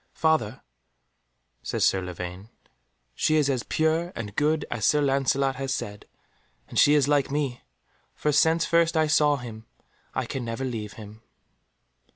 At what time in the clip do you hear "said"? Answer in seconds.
1.61-1.83, 5.71-6.07